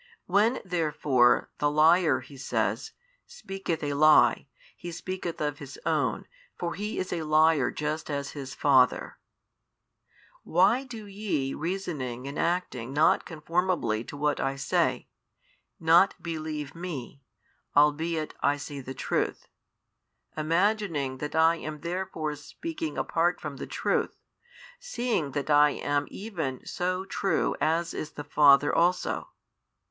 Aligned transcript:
When 0.25 0.61
therefore 0.65 1.51
the 1.59 1.69
liar 1.69 2.21
(He 2.21 2.35
says) 2.35 2.93
speaketh 3.27 3.83
a 3.83 3.93
lie, 3.93 4.47
he 4.75 4.91
speaketh 4.91 5.39
of 5.39 5.59
his 5.59 5.79
own, 5.85 6.25
for 6.57 6.73
he 6.73 6.97
is 6.97 7.13
a 7.13 7.21
liar 7.21 7.69
just 7.69 8.09
as 8.09 8.31
his 8.31 8.55
father: 8.55 9.19
why 10.41 10.85
do 10.85 11.05
ye 11.05 11.53
reasoning 11.53 12.23
|659 12.23 12.29
and 12.29 12.39
acting 12.39 12.93
not 12.93 13.25
conformably 13.25 14.03
to 14.05 14.17
what 14.17 14.39
I 14.39 14.55
say, 14.55 15.07
not 15.79 16.15
believe 16.19 16.73
Me, 16.73 17.21
albeit 17.75 18.33
I 18.41 18.57
say 18.57 18.81
the 18.81 18.95
truth, 18.95 19.47
[imagining] 20.35 21.19
that 21.19 21.35
I 21.35 21.57
am 21.57 21.81
therefore 21.81 22.35
speaking 22.37 22.97
apart 22.97 23.39
from 23.39 23.57
the 23.57 23.67
truth, 23.67 24.17
seeing 24.79 25.33
that 25.33 25.51
I 25.51 25.69
am 25.69 26.05
even 26.09 26.65
so 26.65 27.05
True 27.05 27.55
as 27.61 27.93
is 27.93 28.13
the 28.13 28.23
Father 28.23 28.73
also? 28.73 29.27